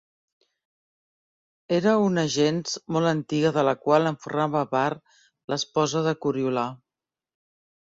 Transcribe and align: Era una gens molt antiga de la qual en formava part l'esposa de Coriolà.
Era 1.79 1.93
una 2.05 2.23
gens 2.37 2.73
molt 2.97 3.11
antiga 3.11 3.53
de 3.59 3.65
la 3.69 3.75
qual 3.85 4.13
en 4.13 4.19
formava 4.25 4.65
part 4.73 5.15
l'esposa 5.53 6.05
de 6.11 6.17
Coriolà. 6.27 6.67